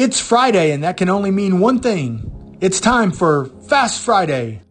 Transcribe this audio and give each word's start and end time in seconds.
It's 0.00 0.18
Friday, 0.18 0.70
and 0.70 0.82
that 0.82 0.96
can 0.96 1.10
only 1.10 1.30
mean 1.30 1.60
one 1.60 1.80
thing. 1.80 2.56
It's 2.62 2.80
time 2.80 3.12
for 3.12 3.50
Fast 3.68 4.00
Friday. 4.00 4.62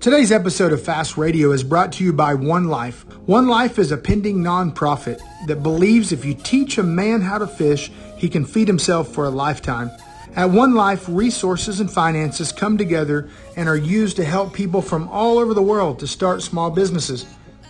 Today's 0.00 0.32
episode 0.32 0.72
of 0.72 0.82
Fast 0.82 1.16
Radio 1.16 1.52
is 1.52 1.62
brought 1.62 1.92
to 1.92 2.02
you 2.02 2.12
by 2.12 2.34
One 2.34 2.64
Life. 2.64 3.06
One 3.20 3.46
Life 3.46 3.78
is 3.78 3.92
a 3.92 3.96
pending 3.96 4.38
nonprofit 4.38 5.20
that 5.46 5.62
believes 5.62 6.10
if 6.10 6.24
you 6.24 6.34
teach 6.34 6.76
a 6.76 6.82
man 6.82 7.20
how 7.20 7.38
to 7.38 7.46
fish, 7.46 7.92
he 8.16 8.28
can 8.28 8.44
feed 8.44 8.66
himself 8.66 9.14
for 9.14 9.26
a 9.26 9.30
lifetime. 9.30 9.92
At 10.34 10.50
One 10.50 10.74
Life, 10.74 11.04
resources 11.08 11.78
and 11.78 11.88
finances 11.88 12.50
come 12.50 12.76
together 12.76 13.28
and 13.56 13.68
are 13.68 13.76
used 13.76 14.16
to 14.16 14.24
help 14.24 14.54
people 14.54 14.82
from 14.82 15.06
all 15.06 15.38
over 15.38 15.54
the 15.54 15.62
world 15.62 16.00
to 16.00 16.08
start 16.08 16.42
small 16.42 16.72
businesses. 16.72 17.26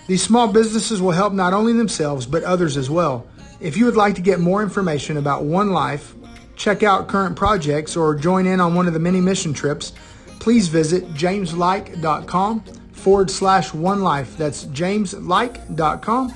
These 0.07 0.23
small 0.23 0.50
businesses 0.50 1.02
will 1.02 1.11
help 1.11 1.34
not 1.34 1.52
only 1.52 1.75
themselves, 1.75 2.25
but 2.25 2.45
others 2.45 2.79
as 2.79 2.89
well. 2.89 3.27
If 3.61 3.77
you 3.77 3.84
would 3.84 3.95
like 3.95 4.14
to 4.14 4.23
get 4.23 4.41
more 4.41 4.62
information 4.62 5.18
about 5.18 5.45
One 5.45 5.68
Life, 5.68 6.14
check 6.57 6.82
out 6.82 7.09
current 7.09 7.36
projects, 7.36 7.96
or 7.96 8.14
join 8.14 8.46
in 8.46 8.61
on 8.61 8.75
one 8.75 8.87
of 8.87 8.92
the 8.92 8.98
many 8.98 9.20
mission 9.20 9.52
trips, 9.52 9.92
please 10.41 10.69
visit 10.69 11.05
jameslike.com 11.15 12.60
forward 12.92 13.30
slash 13.30 13.74
one 13.74 14.02
life. 14.02 14.37
That's 14.37 14.65
jameslike.com 14.66 16.32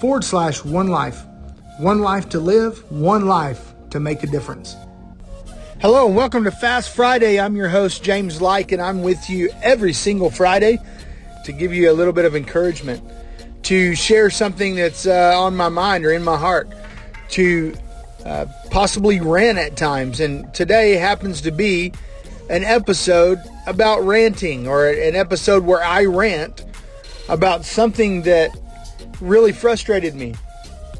forward 0.00 0.24
slash 0.24 0.64
one 0.64 0.88
life. 0.88 1.24
One 1.78 2.00
life 2.00 2.28
to 2.30 2.40
live, 2.40 2.90
one 2.90 3.26
life 3.26 3.72
to 3.90 4.00
make 4.00 4.22
a 4.22 4.26
difference. 4.26 4.76
Hello 5.80 6.06
and 6.06 6.14
welcome 6.14 6.44
to 6.44 6.50
Fast 6.52 6.94
Friday. 6.94 7.40
I'm 7.40 7.56
your 7.56 7.68
host, 7.68 8.04
James 8.04 8.40
Like, 8.40 8.70
and 8.70 8.80
I'm 8.80 9.02
with 9.02 9.28
you 9.28 9.50
every 9.62 9.92
single 9.92 10.30
Friday 10.30 10.78
to 11.44 11.52
give 11.52 11.72
you 11.72 11.90
a 11.90 11.94
little 11.94 12.12
bit 12.12 12.24
of 12.24 12.36
encouragement, 12.36 13.02
to 13.64 13.96
share 13.96 14.30
something 14.30 14.76
that's 14.76 15.06
uh, 15.06 15.34
on 15.36 15.56
my 15.56 15.68
mind 15.68 16.04
or 16.04 16.12
in 16.12 16.22
my 16.22 16.36
heart, 16.36 16.70
to 17.30 17.74
uh, 18.24 18.46
possibly 18.70 19.20
rant 19.20 19.58
at 19.58 19.76
times. 19.76 20.20
And 20.20 20.52
today 20.54 20.92
happens 20.92 21.40
to 21.42 21.50
be 21.50 21.92
an 22.50 22.64
episode 22.64 23.38
about 23.66 24.04
ranting 24.04 24.66
or 24.68 24.88
an 24.88 25.14
episode 25.14 25.64
where 25.64 25.82
I 25.82 26.04
rant 26.04 26.64
about 27.28 27.64
something 27.64 28.22
that 28.22 28.50
really 29.20 29.52
frustrated 29.52 30.14
me. 30.14 30.34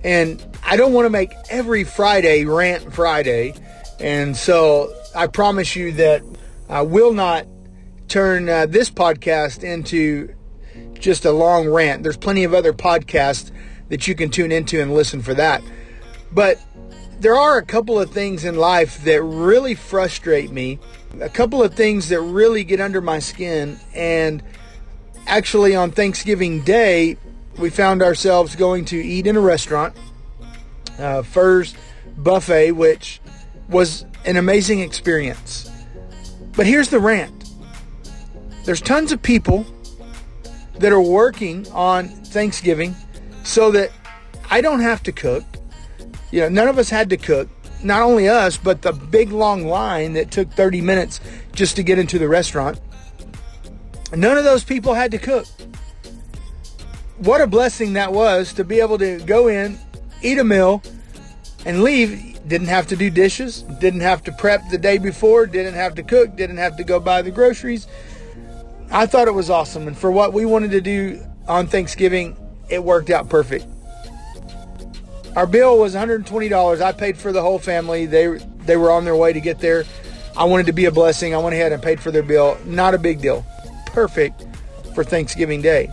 And 0.04 0.44
I 0.64 0.76
don't 0.76 0.92
want 0.92 1.06
to 1.06 1.10
make 1.10 1.32
every 1.50 1.84
Friday 1.84 2.44
rant 2.44 2.92
Friday. 2.92 3.54
And 4.00 4.36
so 4.36 4.94
I 5.14 5.26
promise 5.26 5.76
you 5.76 5.92
that 5.92 6.22
I 6.68 6.82
will 6.82 7.12
not 7.12 7.46
turn 8.08 8.48
uh, 8.48 8.66
this 8.66 8.90
podcast 8.90 9.62
into 9.62 10.34
just 10.94 11.24
a 11.24 11.32
long 11.32 11.68
rant. 11.68 12.02
There's 12.02 12.16
plenty 12.16 12.44
of 12.44 12.54
other 12.54 12.72
podcasts 12.72 13.50
that 13.88 14.06
you 14.08 14.14
can 14.14 14.30
tune 14.30 14.52
into 14.52 14.80
and 14.80 14.94
listen 14.94 15.20
for 15.22 15.34
that. 15.34 15.62
But 16.32 16.58
there 17.22 17.36
are 17.36 17.56
a 17.56 17.64
couple 17.64 18.00
of 18.00 18.10
things 18.10 18.44
in 18.44 18.56
life 18.56 19.04
that 19.04 19.22
really 19.22 19.76
frustrate 19.76 20.50
me, 20.50 20.80
a 21.20 21.28
couple 21.28 21.62
of 21.62 21.72
things 21.72 22.08
that 22.08 22.20
really 22.20 22.64
get 22.64 22.80
under 22.80 23.00
my 23.00 23.20
skin. 23.20 23.78
And 23.94 24.42
actually, 25.28 25.76
on 25.76 25.92
Thanksgiving 25.92 26.62
Day, 26.64 27.16
we 27.58 27.70
found 27.70 28.02
ourselves 28.02 28.56
going 28.56 28.86
to 28.86 28.96
eat 28.96 29.28
in 29.28 29.36
a 29.36 29.40
restaurant, 29.40 29.94
uh, 30.98 31.22
Furr's 31.22 31.76
Buffet, 32.16 32.72
which 32.72 33.20
was 33.68 34.04
an 34.24 34.36
amazing 34.36 34.80
experience. 34.80 35.70
But 36.56 36.66
here's 36.66 36.88
the 36.88 36.98
rant 36.98 37.50
there's 38.64 38.80
tons 38.80 39.12
of 39.12 39.22
people 39.22 39.64
that 40.80 40.92
are 40.92 41.00
working 41.00 41.70
on 41.70 42.08
Thanksgiving 42.08 42.96
so 43.44 43.70
that 43.70 43.92
I 44.50 44.60
don't 44.60 44.80
have 44.80 45.04
to 45.04 45.12
cook 45.12 45.44
you 46.32 46.40
know, 46.40 46.48
none 46.48 46.66
of 46.66 46.78
us 46.78 46.90
had 46.90 47.10
to 47.10 47.16
cook. 47.16 47.48
Not 47.84 48.02
only 48.02 48.28
us, 48.28 48.56
but 48.56 48.82
the 48.82 48.92
big 48.92 49.30
long 49.30 49.66
line 49.66 50.14
that 50.14 50.30
took 50.30 50.50
30 50.50 50.80
minutes 50.80 51.20
just 51.52 51.76
to 51.76 51.82
get 51.82 51.98
into 51.98 52.18
the 52.18 52.26
restaurant. 52.26 52.80
None 54.14 54.36
of 54.36 54.44
those 54.44 54.64
people 54.64 54.94
had 54.94 55.10
to 55.12 55.18
cook. 55.18 55.46
What 57.18 57.40
a 57.40 57.46
blessing 57.46 57.92
that 57.92 58.12
was 58.12 58.52
to 58.54 58.64
be 58.64 58.80
able 58.80 58.98
to 58.98 59.18
go 59.20 59.48
in, 59.48 59.78
eat 60.22 60.38
a 60.38 60.44
meal, 60.44 60.82
and 61.64 61.82
leave. 61.82 62.30
Didn't 62.48 62.66
have 62.68 62.88
to 62.88 62.96
do 62.96 63.08
dishes, 63.08 63.62
didn't 63.62 64.00
have 64.00 64.24
to 64.24 64.32
prep 64.32 64.68
the 64.68 64.76
day 64.76 64.98
before, 64.98 65.46
didn't 65.46 65.74
have 65.74 65.94
to 65.94 66.02
cook, 66.02 66.34
didn't 66.34 66.56
have 66.56 66.76
to 66.76 66.84
go 66.84 66.98
buy 66.98 67.22
the 67.22 67.30
groceries. 67.30 67.86
I 68.90 69.06
thought 69.06 69.28
it 69.28 69.34
was 69.34 69.48
awesome. 69.48 69.86
And 69.86 69.96
for 69.96 70.10
what 70.10 70.32
we 70.32 70.44
wanted 70.44 70.72
to 70.72 70.80
do 70.80 71.24
on 71.46 71.68
Thanksgiving, 71.68 72.36
it 72.68 72.82
worked 72.82 73.10
out 73.10 73.28
perfect. 73.28 73.64
Our 75.36 75.46
bill 75.46 75.78
was 75.78 75.94
$120. 75.94 76.80
I 76.80 76.92
paid 76.92 77.16
for 77.16 77.32
the 77.32 77.40
whole 77.40 77.58
family. 77.58 78.06
They 78.06 78.38
they 78.66 78.76
were 78.76 78.90
on 78.92 79.04
their 79.04 79.16
way 79.16 79.32
to 79.32 79.40
get 79.40 79.58
there. 79.58 79.84
I 80.36 80.44
wanted 80.44 80.66
to 80.66 80.72
be 80.72 80.84
a 80.84 80.90
blessing. 80.90 81.34
I 81.34 81.38
went 81.38 81.54
ahead 81.54 81.72
and 81.72 81.82
paid 81.82 82.00
for 82.00 82.10
their 82.10 82.22
bill. 82.22 82.58
Not 82.64 82.94
a 82.94 82.98
big 82.98 83.20
deal. 83.20 83.44
Perfect 83.86 84.46
for 84.94 85.04
Thanksgiving 85.04 85.62
Day. 85.62 85.90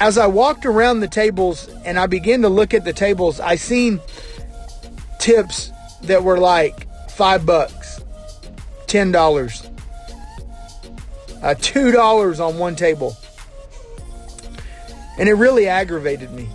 As 0.00 0.18
I 0.18 0.26
walked 0.26 0.66
around 0.66 1.00
the 1.00 1.08
tables 1.08 1.68
and 1.84 1.98
I 1.98 2.06
began 2.06 2.42
to 2.42 2.48
look 2.48 2.74
at 2.74 2.84
the 2.84 2.92
tables, 2.92 3.40
I 3.40 3.56
seen 3.56 4.00
tips 5.18 5.72
that 6.02 6.22
were 6.22 6.38
like 6.38 6.86
five 7.10 7.46
bucks, 7.46 8.02
ten 8.86 9.10
dollars, 9.10 9.68
uh, 11.42 11.54
two 11.60 11.92
dollars 11.92 12.40
on 12.40 12.58
one 12.58 12.76
table, 12.76 13.16
and 15.18 15.28
it 15.28 15.34
really 15.34 15.66
aggravated 15.66 16.30
me. 16.32 16.48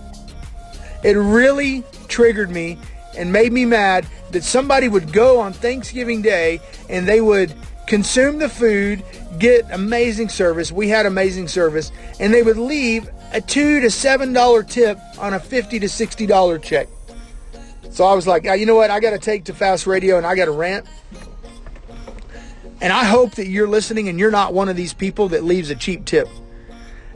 It 1.04 1.14
really 1.14 1.84
triggered 2.08 2.50
me 2.50 2.78
and 3.18 3.32
made 3.32 3.52
me 3.52 3.66
mad 3.66 4.08
that 4.32 4.44
somebody 4.44 4.88
would 4.88 5.12
go 5.12 5.40
on 5.40 5.54
Thanksgiving 5.54 6.22
Day 6.22 6.60
and 6.90 7.08
they 7.08 7.22
would 7.22 7.54
consume 7.88 8.40
the 8.40 8.48
food, 8.48 9.04
get 9.38 9.70
amazing 9.72 10.30
service. 10.30 10.72
We 10.72 10.88
had 10.88 11.06
amazing 11.06 11.50
service, 11.50 11.92
and 12.20 12.34
they 12.34 12.42
would 12.42 12.58
leave 12.58 13.10
a 13.34 13.42
two 13.42 13.82
to 13.82 13.90
seven 13.90 14.32
dollar 14.34 14.64
tip 14.64 14.98
on 15.18 15.34
a 15.34 15.40
fifty 15.40 15.80
to 15.80 15.90
sixty 15.90 16.26
dollar 16.26 16.58
check. 16.58 16.88
So 17.90 18.06
I 18.06 18.14
was 18.14 18.26
like, 18.26 18.46
you 18.46 18.66
know 18.66 18.76
what? 18.76 18.90
I 18.90 19.02
got 19.02 19.10
to 19.10 19.20
take 19.20 19.46
to 19.46 19.54
Fast 19.54 19.86
Radio 19.86 20.18
and 20.18 20.26
I 20.26 20.36
got 20.36 20.46
to 20.46 20.52
rant. 20.52 20.86
And 22.80 22.94
I 22.94 23.04
hope 23.04 23.36
that 23.36 23.48
you're 23.48 23.68
listening 23.68 24.08
and 24.08 24.18
you're 24.18 24.32
not 24.32 24.54
one 24.54 24.70
of 24.70 24.78
these 24.78 24.94
people 24.94 25.28
that 25.30 25.44
leaves 25.44 25.70
a 25.70 25.76
cheap 25.76 26.06
tip. 26.06 26.28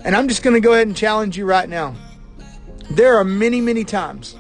And 0.04 0.16
I'm 0.16 0.28
just 0.28 0.44
going 0.44 0.54
to 0.54 0.60
go 0.60 0.74
ahead 0.74 0.86
and 0.86 0.96
challenge 0.96 1.38
you 1.38 1.46
right 1.46 1.68
now. 1.68 1.96
There 2.92 3.18
are 3.18 3.24
many, 3.24 3.62
many 3.62 3.84
times 3.84 4.36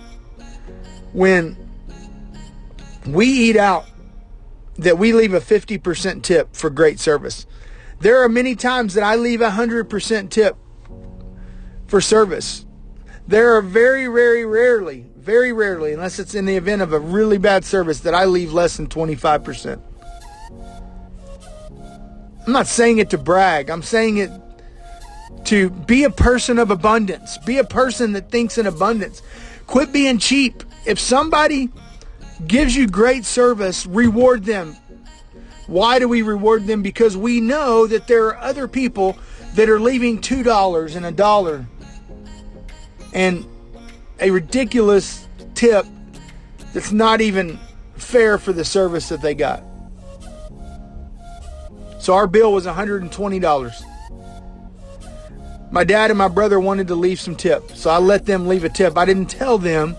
when 1.14 1.58
we 3.06 3.28
eat 3.28 3.58
out 3.58 3.86
that 4.78 4.98
we 4.98 5.14
leave 5.14 5.34
a 5.34 5.40
50% 5.40 6.22
tip 6.22 6.56
for 6.56 6.70
great 6.70 7.00
service. 7.00 7.46
There 8.00 8.22
are 8.22 8.30
many 8.30 8.56
times 8.56 8.94
that 8.96 9.04
I 9.04 9.16
leave 9.16 9.42
a 9.42 9.52
100% 9.52 10.30
tip 10.30 10.58
for 11.88 12.02
service. 12.02 12.66
There 13.28 13.56
are 13.56 13.62
very, 13.62 14.08
very 14.08 14.46
rarely, 14.46 15.06
very 15.16 15.52
rarely, 15.52 15.94
unless 15.94 16.20
it's 16.20 16.36
in 16.36 16.46
the 16.46 16.56
event 16.56 16.82
of 16.82 16.94
a 16.94 17.00
really 17.00 17.38
bad 17.38 17.66
service, 17.66 18.02
that 18.02 18.14
I 18.14 18.26
leave 18.26 18.54
less 18.54 18.78
than 18.78 18.88
25%. 18.88 19.82
I'm 22.46 22.54
not 22.54 22.68
saying 22.68 23.00
it 23.00 23.10
to 23.10 23.18
brag. 23.18 23.72
I'm 23.72 23.82
saying 23.82 24.18
it 24.18 24.30
to 25.44 25.70
be 25.70 26.04
a 26.04 26.10
person 26.10 26.58
of 26.58 26.72
abundance, 26.72 27.38
be 27.40 27.58
a 27.58 27.64
person 27.64 28.14
that 28.14 28.32
thinks 28.32 28.58
in 28.58 28.66
abundance. 28.66 29.22
Quit 29.68 29.92
being 29.92 30.18
cheap. 30.18 30.64
If 30.86 31.00
somebody 31.00 31.70
gives 32.48 32.76
you 32.76 32.88
great 32.88 33.26
service, 33.26 33.86
reward 33.86 34.46
them. 34.46 34.76
Why 35.68 36.00
do 36.00 36.08
we 36.08 36.22
reward 36.22 36.68
them? 36.68 36.82
Because 36.82 37.18
we 37.18 37.42
know 37.42 37.88
that 37.88 38.08
there 38.08 38.26
are 38.28 38.38
other 38.38 38.68
people 38.68 39.18
that 39.56 39.70
are 39.70 39.80
leaving 39.80 40.20
$2 40.20 40.96
and 40.96 41.06
a 41.06 41.12
dollar 41.12 41.66
and 43.14 43.46
a 44.20 44.30
ridiculous 44.30 45.28
tip 45.56 45.86
that's 46.74 46.92
not 46.92 47.22
even 47.22 47.60
fair 47.96 48.38
for 48.38 48.54
the 48.54 48.66
service 48.66 49.10
that 49.10 49.22
they 49.22 49.34
got. 49.34 49.64
So 52.00 52.14
our 52.14 52.28
bill 52.28 52.54
was 52.54 52.66
$120. 52.66 53.95
My 55.76 55.84
dad 55.84 56.10
and 56.10 56.18
my 56.18 56.30
brother 56.30 56.58
wanted 56.58 56.88
to 56.88 56.96
leave 56.96 57.20
some 57.20 57.36
tip, 57.36 57.70
so 57.72 57.90
I 57.90 57.98
let 57.98 58.26
them 58.26 58.48
leave 58.48 58.64
a 58.64 58.70
tip. 58.70 58.98
I 58.98 59.04
didn't 59.04 59.26
tell 59.26 59.58
them 59.58 59.98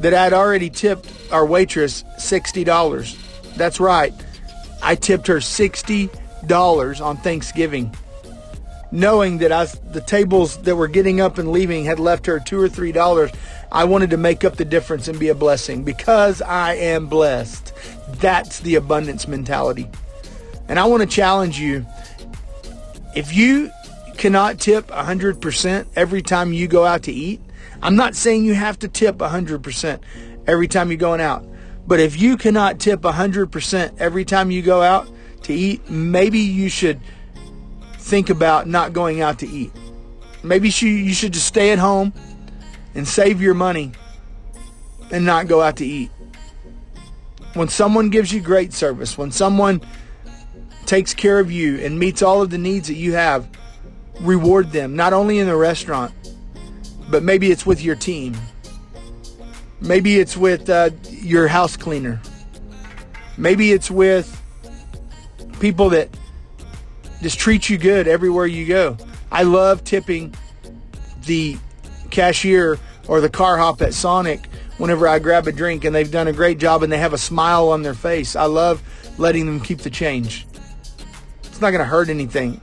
that 0.00 0.12
I'd 0.12 0.34
already 0.34 0.68
tipped 0.68 1.10
our 1.32 1.46
waitress 1.46 2.04
$60. 2.18 3.56
That's 3.56 3.80
right. 3.80 4.12
I 4.82 4.96
tipped 4.96 5.28
her 5.28 5.36
$60 5.36 7.00
on 7.00 7.16
Thanksgiving, 7.16 7.96
knowing 8.92 9.38
that 9.38 9.50
I, 9.50 9.64
the 9.64 10.02
tables 10.02 10.58
that 10.58 10.76
were 10.76 10.88
getting 10.88 11.22
up 11.22 11.38
and 11.38 11.52
leaving 11.52 11.86
had 11.86 11.98
left 11.98 12.26
her 12.26 12.38
two 12.38 12.60
or 12.60 12.68
three 12.68 12.92
dollars. 12.92 13.30
I 13.72 13.84
wanted 13.84 14.10
to 14.10 14.18
make 14.18 14.44
up 14.44 14.56
the 14.56 14.66
difference 14.66 15.08
and 15.08 15.18
be 15.18 15.28
a 15.28 15.34
blessing 15.34 15.84
because 15.84 16.42
I 16.42 16.74
am 16.74 17.06
blessed. 17.06 17.72
That's 18.16 18.60
the 18.60 18.74
abundance 18.74 19.26
mentality. 19.26 19.88
And 20.68 20.78
I 20.78 20.84
want 20.84 21.00
to 21.00 21.08
challenge 21.08 21.58
you 21.58 21.86
if 23.16 23.34
you 23.34 23.70
cannot 24.20 24.60
tip 24.60 24.86
100% 24.88 25.86
every 25.96 26.20
time 26.20 26.52
you 26.52 26.68
go 26.68 26.84
out 26.84 27.04
to 27.04 27.10
eat. 27.10 27.40
I'm 27.82 27.96
not 27.96 28.14
saying 28.14 28.44
you 28.44 28.52
have 28.52 28.78
to 28.80 28.88
tip 28.88 29.16
100% 29.16 29.98
every 30.46 30.68
time 30.68 30.90
you're 30.90 30.98
going 30.98 31.22
out, 31.22 31.42
But 31.86 32.00
if 32.00 32.20
you 32.20 32.36
cannot 32.36 32.78
tip 32.78 33.00
100% 33.00 33.98
every 33.98 34.26
time 34.26 34.50
you 34.50 34.60
go 34.60 34.82
out 34.82 35.08
to 35.44 35.54
eat, 35.54 35.88
maybe 35.88 36.38
you 36.38 36.68
should 36.68 37.00
think 37.94 38.28
about 38.28 38.68
not 38.68 38.92
going 38.92 39.22
out 39.22 39.38
to 39.38 39.48
eat. 39.48 39.72
Maybe 40.42 40.68
you 40.68 41.14
should 41.14 41.32
just 41.32 41.46
stay 41.46 41.70
at 41.72 41.78
home 41.78 42.12
and 42.94 43.08
save 43.08 43.40
your 43.40 43.54
money 43.54 43.92
and 45.10 45.24
not 45.24 45.48
go 45.48 45.62
out 45.62 45.76
to 45.78 45.86
eat. 45.86 46.10
When 47.54 47.68
someone 47.68 48.10
gives 48.10 48.32
you 48.32 48.42
great 48.42 48.74
service, 48.74 49.16
when 49.16 49.30
someone 49.30 49.80
takes 50.84 51.14
care 51.14 51.40
of 51.40 51.50
you 51.50 51.78
and 51.78 51.98
meets 51.98 52.20
all 52.20 52.42
of 52.42 52.50
the 52.50 52.58
needs 52.58 52.88
that 52.88 52.94
you 52.96 53.14
have, 53.14 53.48
reward 54.20 54.72
them, 54.72 54.96
not 54.96 55.12
only 55.12 55.38
in 55.38 55.46
the 55.46 55.56
restaurant, 55.56 56.12
but 57.08 57.22
maybe 57.22 57.50
it's 57.50 57.66
with 57.66 57.82
your 57.82 57.96
team. 57.96 58.36
Maybe 59.80 60.18
it's 60.18 60.36
with 60.36 60.68
uh, 60.68 60.90
your 61.08 61.48
house 61.48 61.76
cleaner. 61.76 62.20
Maybe 63.36 63.72
it's 63.72 63.90
with 63.90 64.36
people 65.60 65.90
that 65.90 66.10
just 67.22 67.38
treat 67.38 67.68
you 67.68 67.78
good 67.78 68.06
everywhere 68.06 68.46
you 68.46 68.66
go. 68.66 68.96
I 69.32 69.44
love 69.44 69.84
tipping 69.84 70.34
the 71.26 71.56
cashier 72.10 72.78
or 73.08 73.20
the 73.20 73.28
car 73.28 73.56
hop 73.56 73.80
at 73.82 73.94
Sonic 73.94 74.46
whenever 74.78 75.06
I 75.06 75.18
grab 75.18 75.46
a 75.46 75.52
drink 75.52 75.84
and 75.84 75.94
they've 75.94 76.10
done 76.10 76.28
a 76.28 76.32
great 76.32 76.58
job 76.58 76.82
and 76.82 76.92
they 76.92 76.98
have 76.98 77.12
a 77.12 77.18
smile 77.18 77.68
on 77.68 77.82
their 77.82 77.94
face. 77.94 78.36
I 78.36 78.44
love 78.44 78.82
letting 79.18 79.46
them 79.46 79.60
keep 79.60 79.78
the 79.78 79.90
change. 79.90 80.46
It's 81.44 81.60
not 81.60 81.70
going 81.70 81.80
to 81.80 81.84
hurt 81.84 82.08
anything. 82.08 82.60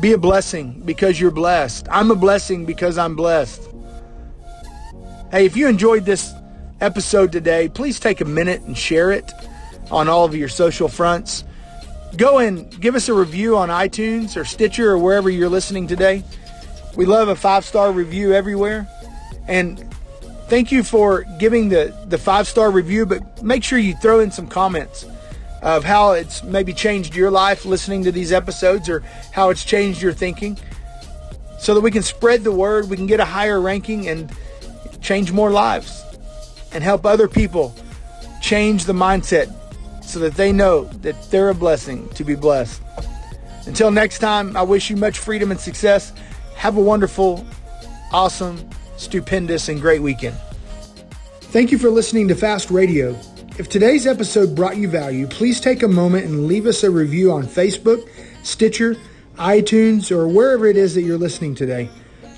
Be 0.00 0.12
a 0.12 0.18
blessing 0.18 0.80
because 0.84 1.20
you're 1.20 1.32
blessed. 1.32 1.88
I'm 1.90 2.12
a 2.12 2.14
blessing 2.14 2.64
because 2.64 2.98
I'm 2.98 3.16
blessed. 3.16 3.68
Hey, 5.32 5.44
if 5.44 5.56
you 5.56 5.66
enjoyed 5.66 6.04
this 6.04 6.32
episode 6.80 7.32
today, 7.32 7.68
please 7.68 7.98
take 7.98 8.20
a 8.20 8.24
minute 8.24 8.60
and 8.62 8.78
share 8.78 9.10
it 9.10 9.32
on 9.90 10.08
all 10.08 10.24
of 10.24 10.36
your 10.36 10.48
social 10.48 10.86
fronts. 10.86 11.42
Go 12.16 12.38
and 12.38 12.80
give 12.80 12.94
us 12.94 13.08
a 13.08 13.14
review 13.14 13.56
on 13.56 13.70
iTunes 13.70 14.36
or 14.36 14.44
Stitcher 14.44 14.92
or 14.92 14.98
wherever 14.98 15.28
you're 15.28 15.48
listening 15.48 15.88
today. 15.88 16.22
We 16.96 17.04
love 17.04 17.26
a 17.26 17.34
five 17.34 17.64
star 17.64 17.90
review 17.90 18.32
everywhere. 18.32 18.86
And 19.48 19.84
thank 20.46 20.70
you 20.70 20.84
for 20.84 21.24
giving 21.40 21.70
the, 21.70 21.92
the 22.06 22.18
five 22.18 22.46
star 22.46 22.70
review, 22.70 23.04
but 23.04 23.42
make 23.42 23.64
sure 23.64 23.80
you 23.80 23.96
throw 23.96 24.20
in 24.20 24.30
some 24.30 24.46
comments 24.46 25.06
of 25.62 25.84
how 25.84 26.12
it's 26.12 26.42
maybe 26.42 26.72
changed 26.72 27.14
your 27.14 27.30
life 27.30 27.64
listening 27.64 28.04
to 28.04 28.12
these 28.12 28.32
episodes 28.32 28.88
or 28.88 29.00
how 29.32 29.50
it's 29.50 29.64
changed 29.64 30.00
your 30.00 30.12
thinking 30.12 30.58
so 31.58 31.74
that 31.74 31.80
we 31.80 31.90
can 31.90 32.02
spread 32.02 32.44
the 32.44 32.52
word, 32.52 32.88
we 32.88 32.96
can 32.96 33.06
get 33.06 33.20
a 33.20 33.24
higher 33.24 33.60
ranking 33.60 34.08
and 34.08 34.30
change 35.00 35.32
more 35.32 35.50
lives 35.50 36.04
and 36.72 36.84
help 36.84 37.04
other 37.04 37.28
people 37.28 37.74
change 38.40 38.84
the 38.84 38.92
mindset 38.92 39.52
so 40.02 40.18
that 40.20 40.34
they 40.34 40.52
know 40.52 40.84
that 41.02 41.20
they're 41.30 41.50
a 41.50 41.54
blessing 41.54 42.08
to 42.10 42.24
be 42.24 42.34
blessed. 42.34 42.80
Until 43.66 43.90
next 43.90 44.20
time, 44.20 44.56
I 44.56 44.62
wish 44.62 44.88
you 44.88 44.96
much 44.96 45.18
freedom 45.18 45.50
and 45.50 45.60
success. 45.60 46.12
Have 46.56 46.76
a 46.76 46.80
wonderful, 46.80 47.44
awesome, 48.12 48.68
stupendous, 48.96 49.68
and 49.68 49.80
great 49.80 50.00
weekend. 50.00 50.36
Thank 51.40 51.70
you 51.70 51.78
for 51.78 51.90
listening 51.90 52.28
to 52.28 52.34
Fast 52.34 52.70
Radio. 52.70 53.14
If 53.58 53.68
today's 53.68 54.06
episode 54.06 54.54
brought 54.54 54.76
you 54.76 54.88
value, 54.88 55.26
please 55.26 55.60
take 55.60 55.82
a 55.82 55.88
moment 55.88 56.26
and 56.26 56.46
leave 56.46 56.64
us 56.64 56.84
a 56.84 56.92
review 56.92 57.32
on 57.32 57.42
Facebook, 57.42 58.08
Stitcher, 58.44 58.94
iTunes, 59.34 60.12
or 60.12 60.28
wherever 60.28 60.66
it 60.66 60.76
is 60.76 60.94
that 60.94 61.02
you're 61.02 61.18
listening 61.18 61.56
today. 61.56 61.88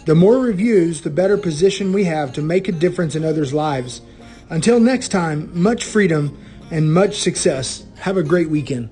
The 0.06 0.14
more 0.14 0.38
reviews, 0.38 1.02
the 1.02 1.11
better 1.11 1.37
position 1.37 1.93
we 1.93 2.05
have 2.05 2.32
to 2.32 2.43
make 2.43 2.69
a 2.69 2.72
difference 2.72 3.17
in 3.17 3.26
others' 3.26 3.52
lives. 3.52 4.00
Until 4.49 4.81
next 4.81 5.08
time, 5.08 5.50
much 5.52 5.84
freedom 5.84 6.38
and 6.70 6.90
much 6.90 7.19
success. 7.19 7.84
Have 7.96 8.16
a 8.16 8.23
great 8.23 8.49
weekend. 8.49 8.88